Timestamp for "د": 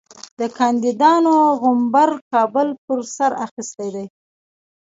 0.39-0.41